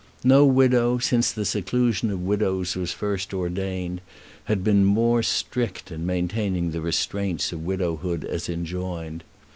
[0.23, 4.01] No widow, since the seclusion of widows was first ordained,
[4.45, 9.23] had been more strict in maintaining the restraints of widowhood as enjoined.